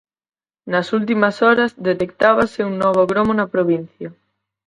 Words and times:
Nas 0.71 0.87
últimas 0.97 1.35
horas 1.45 1.71
detectábase 1.89 2.59
un 2.69 2.73
novo 2.83 3.01
gromo 3.11 3.33
na 3.35 3.49
provincia. 3.53 4.07